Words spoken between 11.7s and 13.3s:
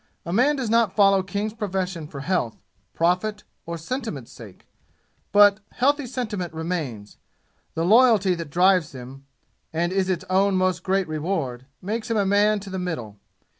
makes him a man to the middle.